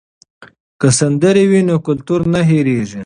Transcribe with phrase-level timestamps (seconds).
[0.79, 2.99] که سندرې وي نو کلتور نه هېریږي.